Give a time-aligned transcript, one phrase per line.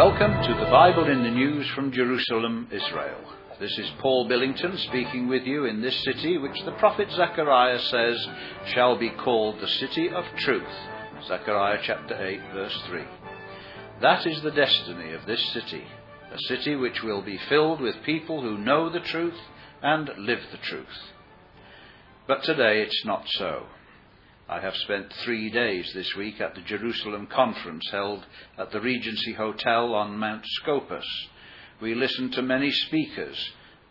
[0.00, 3.20] Welcome to the Bible in the News from Jerusalem, Israel.
[3.60, 8.28] This is Paul Billington speaking with you in this city which the prophet Zechariah says
[8.68, 10.72] shall be called the city of truth.
[11.28, 13.02] Zechariah chapter 8 verse 3.
[14.00, 15.84] That is the destiny of this city,
[16.32, 19.38] a city which will be filled with people who know the truth
[19.82, 20.86] and live the truth.
[22.26, 23.66] But today it's not so.
[24.50, 28.26] I have spent three days this week at the Jerusalem conference held
[28.58, 31.06] at the Regency Hotel on Mount Scopus.
[31.80, 33.38] We listened to many speakers,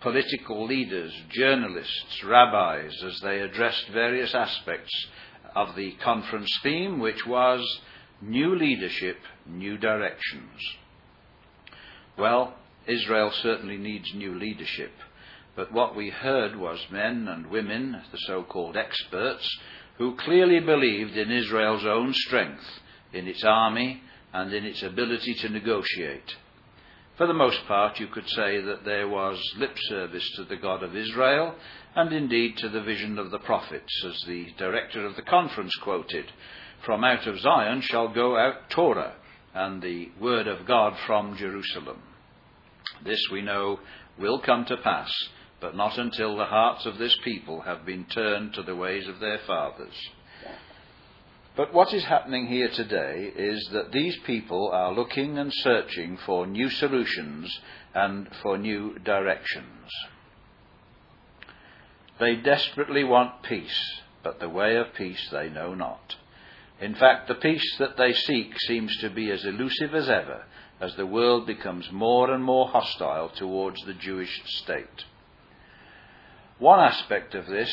[0.00, 4.90] political leaders, journalists, rabbis, as they addressed various aspects
[5.54, 7.64] of the conference theme, which was
[8.20, 10.60] New Leadership, New Directions.
[12.18, 12.56] Well,
[12.88, 14.90] Israel certainly needs new leadership,
[15.54, 19.48] but what we heard was men and women, the so called experts,
[19.98, 22.64] who clearly believed in Israel's own strength,
[23.12, 24.00] in its army,
[24.32, 26.36] and in its ability to negotiate.
[27.16, 30.84] For the most part, you could say that there was lip service to the God
[30.84, 31.54] of Israel,
[31.96, 36.26] and indeed to the vision of the prophets, as the director of the conference quoted
[36.86, 39.16] From out of Zion shall go out Torah,
[39.52, 42.00] and the word of God from Jerusalem.
[43.04, 43.80] This we know
[44.16, 45.10] will come to pass
[45.60, 49.20] but not until the hearts of this people have been turned to the ways of
[49.20, 49.94] their fathers.
[51.56, 56.46] But what is happening here today is that these people are looking and searching for
[56.46, 57.58] new solutions
[57.94, 59.90] and for new directions.
[62.20, 66.14] They desperately want peace, but the way of peace they know not.
[66.80, 70.44] In fact, the peace that they seek seems to be as elusive as ever
[70.80, 75.04] as the world becomes more and more hostile towards the Jewish state.
[76.58, 77.72] One aspect of this,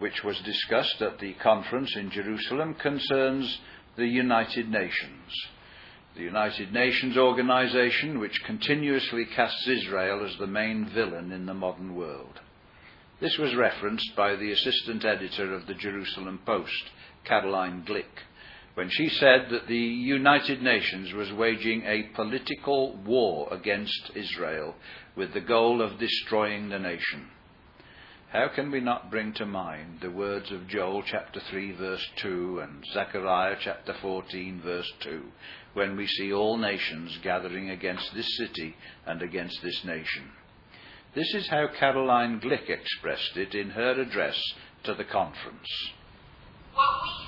[0.00, 3.60] which was discussed at the conference in Jerusalem, concerns
[3.94, 5.32] the United Nations.
[6.16, 11.94] The United Nations organization, which continuously casts Israel as the main villain in the modern
[11.94, 12.40] world.
[13.20, 16.90] This was referenced by the assistant editor of the Jerusalem Post,
[17.22, 18.24] Caroline Glick,
[18.74, 24.74] when she said that the United Nations was waging a political war against Israel
[25.14, 27.30] with the goal of destroying the nation.
[28.32, 32.58] How can we not bring to mind the words of Joel chapter 3 verse 2
[32.58, 35.22] and Zechariah chapter 14 verse 2
[35.74, 38.74] when we see all nations gathering against this city
[39.06, 40.32] and against this nation?
[41.14, 44.36] This is how Caroline Glick expressed it in her address
[44.82, 45.68] to the conference.
[46.76, 47.25] We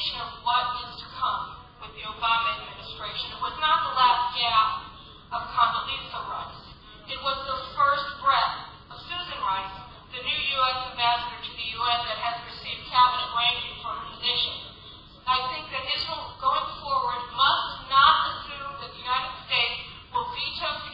[0.00, 3.36] indication of what is to come with the Obama administration.
[3.36, 4.80] It was not the last gasp
[5.28, 6.64] of Condoleezza Rice.
[7.04, 9.76] It was the first breath of Susan Rice,
[10.16, 10.78] the new U.S.
[10.88, 12.00] ambassador to the U.N.
[12.08, 14.72] that has received cabinet ranking for her position.
[15.28, 19.84] I think that Israel, going forward, must not assume that the United States
[20.16, 20.89] will veto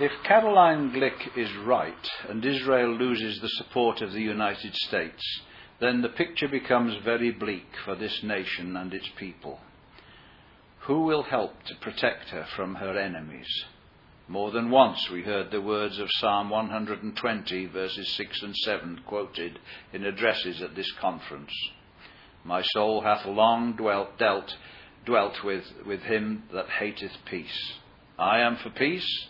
[0.00, 5.40] If Caroline Glick is right and Israel loses the support of the United States,
[5.80, 9.58] then the picture becomes very bleak for this nation and its people.
[10.82, 13.48] Who will help to protect her from her enemies?
[14.28, 19.58] More than once we heard the words of Psalm 120, verses 6 and 7, quoted
[19.92, 21.52] in addresses at this conference.
[22.44, 24.54] My soul hath long dwelt, dealt,
[25.04, 27.72] dwelt with, with him that hateth peace.
[28.16, 29.26] I am for peace,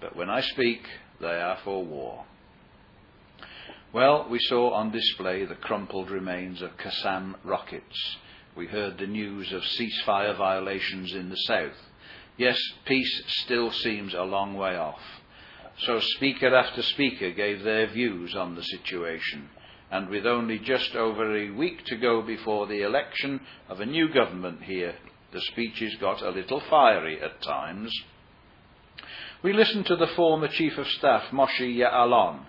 [0.00, 0.82] but when I speak,
[1.20, 2.24] they are for war.
[3.92, 8.16] Well, we saw on display the crumpled remains of Qassam rockets.
[8.54, 11.76] We heard the news of ceasefire violations in the south.
[12.36, 15.00] Yes, peace still seems a long way off.
[15.78, 19.48] So speaker after speaker gave their views on the situation.
[19.90, 24.12] And with only just over a week to go before the election of a new
[24.12, 24.94] government here,
[25.32, 27.90] the speeches got a little fiery at times.
[29.40, 32.40] We listened to the former Chief of Staff, Moshe Ya'alon,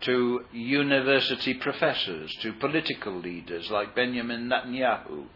[0.00, 5.26] to university professors, to political leaders like Benjamin Netanyahu,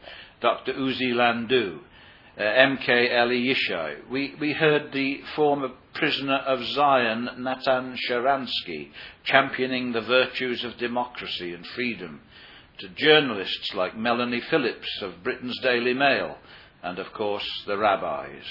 [0.40, 0.72] Dr.
[0.72, 1.80] Uzi Landau,
[2.38, 4.08] uh, MK Eli Yishai.
[4.08, 8.88] We, we heard the former prisoner of Zion, Natan Sharansky,
[9.24, 12.22] championing the virtues of democracy and freedom,
[12.78, 16.38] to journalists like Melanie Phillips of Britain's Daily Mail,
[16.82, 18.46] and of course the rabbis.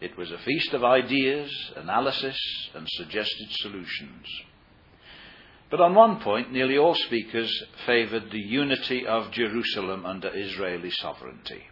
[0.00, 2.38] It was a feast of ideas, analysis,
[2.74, 4.26] and suggested solutions.
[5.70, 7.52] But on one point, nearly all speakers
[7.86, 11.62] favoured the unity of Jerusalem under Israeli sovereignty.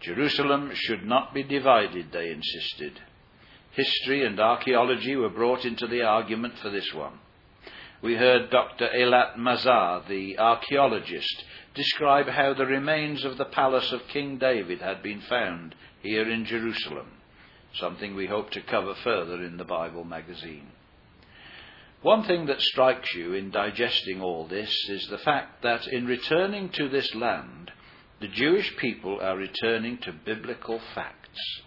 [0.00, 3.00] Jerusalem should not be divided, they insisted.
[3.72, 7.18] History and archaeology were brought into the argument for this one.
[8.02, 8.88] We heard Dr.
[8.88, 11.44] Eilat Mazar, the archaeologist,
[11.74, 16.46] describe how the remains of the palace of King David had been found here in
[16.46, 17.08] Jerusalem,
[17.74, 20.68] something we hope to cover further in the Bible magazine.
[22.02, 26.70] One thing that strikes you in digesting all this is the fact that in returning
[26.70, 27.70] to this land,
[28.20, 31.60] the Jewish people are returning to biblical facts.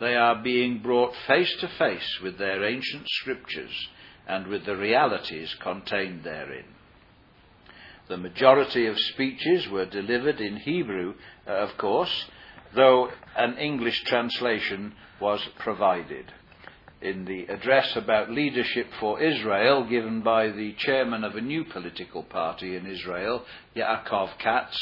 [0.00, 3.88] They are being brought face to face with their ancient scriptures
[4.26, 6.64] and with the realities contained therein.
[8.08, 11.14] The majority of speeches were delivered in Hebrew,
[11.46, 12.26] uh, of course,
[12.74, 16.32] though an English translation was provided
[17.00, 22.22] in the address about leadership for Israel given by the chairman of a new political
[22.22, 23.44] party in Israel,
[23.76, 24.76] Yaakov Katz,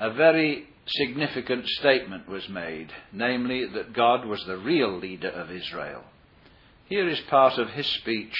[0.00, 6.02] a very significant statement was made, namely that God was the real leader of Israel.
[6.88, 8.34] Here is part of his speech.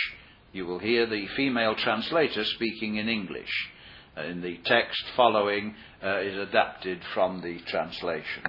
[0.53, 3.71] You will hear the female translator speaking in English.
[4.17, 5.75] Uh, in the text following
[6.05, 8.43] uh, is adapted from the translation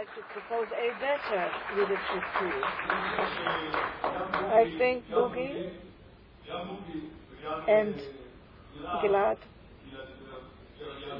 [0.00, 2.62] like to propose a better leadership tool.
[4.48, 5.56] I think Boogie
[7.68, 7.94] and
[9.02, 9.36] Gilad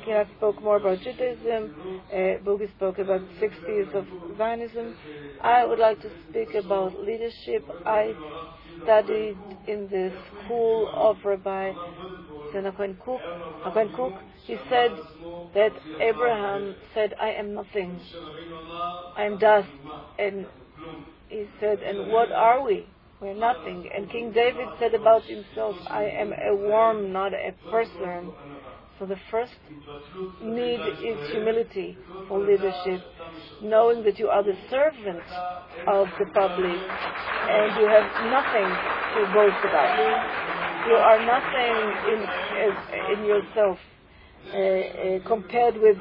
[0.06, 1.74] Gilad spoke more about Judaism.
[2.10, 4.06] Uh, Boogie spoke about 60s of
[4.38, 4.94] Zionism.
[5.42, 7.62] I would like to speak about leadership.
[7.84, 8.14] I
[8.82, 10.10] studied in the
[10.44, 11.72] school of Rabbi
[12.52, 13.20] Cohen Kook.
[13.96, 14.14] Kook.
[14.46, 14.90] He said
[15.54, 18.00] that Abraham said, "I am nothing.
[19.16, 19.68] I am dust."
[20.18, 20.46] And
[21.28, 22.86] he said, "And what are we?
[23.20, 28.32] We're nothing." And King David said about himself, "I am a worm, not a person."
[28.98, 29.54] So the first
[30.42, 31.96] need is humility
[32.28, 33.00] for leadership.
[33.62, 35.22] knowing that you are the servant
[35.86, 38.68] of the public and you have nothing
[39.14, 40.69] to boast about.
[40.86, 41.74] You are nothing
[42.12, 43.78] in, in yourself
[44.52, 45.98] uh, uh, compared with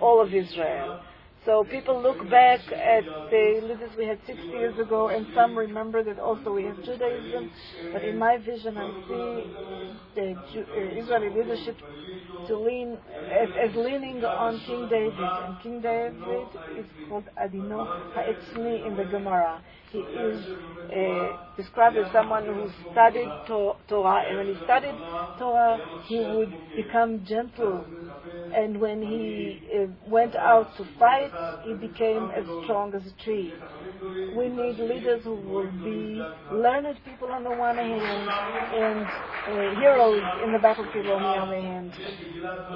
[0.00, 1.00] all of Israel.
[1.44, 6.04] So people look back at the leaders we had 60 years ago, and some remember
[6.04, 7.50] that also we have Judaism.
[7.92, 9.44] But in my vision, I see
[10.14, 11.76] the uh, Israeli leadership
[12.46, 12.96] to lean
[13.28, 16.46] as, as, leaning on King David, and King David
[16.78, 19.60] is called Adino Ha'etzni in the Gemara.
[19.90, 20.44] He is
[20.92, 24.94] uh, described as someone who studied to- Torah, and when he studied
[25.40, 27.84] Torah, he would become gentle
[28.54, 31.31] and when he uh, went out to fight,
[31.64, 33.52] he became as strong as a tree.
[34.36, 36.20] We need leaders who will be
[36.52, 41.60] learned people on the one hand and uh, heroes in the battlefield on the other
[41.60, 41.92] hand.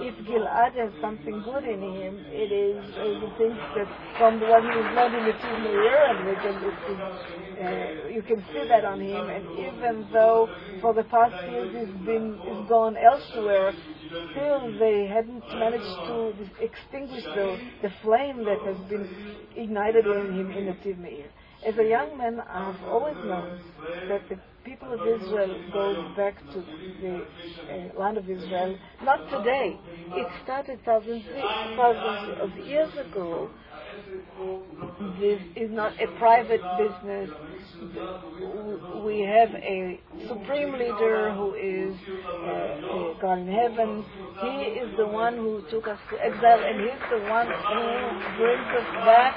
[0.06, 4.62] If Gilad has something good in him, it is uh, the things that from what
[4.62, 6.56] he was learning in the year and we can,
[7.60, 9.28] uh, you can see that on him.
[9.28, 10.48] And even though
[10.80, 13.72] for the past years he's been he's gone elsewhere,
[14.08, 19.08] still they hadn't managed to extinguish the, the flame that has been
[19.56, 21.26] ignited in him in Nativ Meir.
[21.66, 23.58] As a young man, I've always known
[24.08, 26.60] that the people of Israel go back to
[27.00, 29.78] the uh, land of Israel, not today.
[30.12, 31.24] It started thousands,
[31.76, 33.50] thousands of years ago.
[35.18, 37.30] This is not a private business.
[39.04, 44.04] We have a supreme leader who is uh, God in heaven.
[44.42, 48.66] He is the one who took us to exile, and he's the one who brings
[48.74, 49.36] us back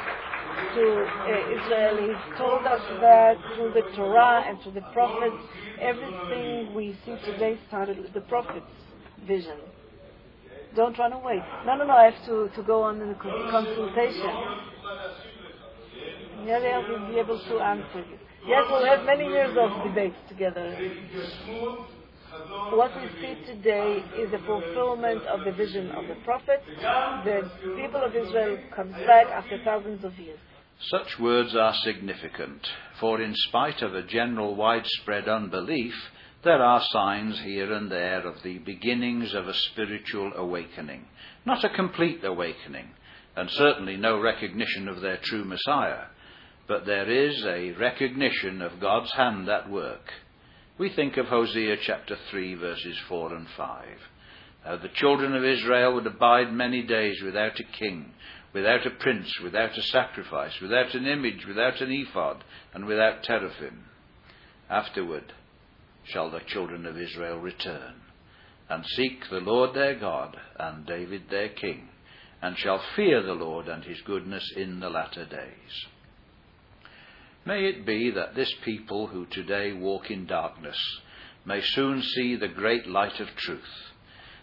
[0.76, 1.98] to uh, Israel.
[2.08, 5.36] He's told us that through the Torah and through the prophets.
[5.80, 8.66] Everything we see today started with the prophets'
[9.26, 9.58] vision.
[10.76, 11.40] Don't run away.
[11.66, 14.69] No, no, no, I have to, to go on in the consultation.
[16.46, 18.18] Yeah, they'll be able to answer you.
[18.48, 20.76] Yes, we'll have many years of debates together.
[22.72, 26.62] What we see today is the fulfillment of the vision of the prophet.
[27.26, 30.40] The people of Israel comes back after thousands of years.
[30.82, 32.66] Such words are significant,
[33.00, 35.94] for in spite of a general widespread unbelief,
[36.44, 41.06] there are signs here and there of the beginnings of a spiritual awakening.
[41.46, 42.92] Not a complete awakening,
[43.36, 46.06] and certainly no recognition of their true Messiah,
[46.70, 50.14] but there is a recognition of God's hand at work.
[50.78, 53.86] We think of Hosea chapter 3, verses 4 and 5.
[54.64, 58.12] How the children of Israel would abide many days without a king,
[58.54, 62.44] without a prince, without a sacrifice, without an image, without an ephod,
[62.76, 63.86] and without teraphim.
[64.70, 65.34] Afterward
[66.04, 67.96] shall the children of Israel return,
[68.70, 71.90] and seek the Lord their God, and David their king,
[72.44, 75.88] and shall fear the Lord and his goodness in the latter days.
[77.50, 80.78] May it be that this people who today walk in darkness
[81.44, 83.90] may soon see the great light of truth,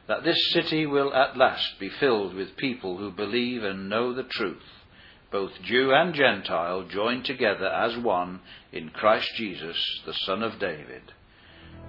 [0.08, 4.24] that this city will at last be filled with people who believe and know the
[4.24, 4.64] truth,
[5.30, 8.40] both Jew and Gentile joined together as one
[8.72, 11.12] in Christ Jesus, the Son of David.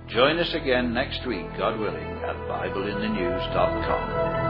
[0.09, 4.46] Join us again next week, God willing, at BibleInTheNews.com.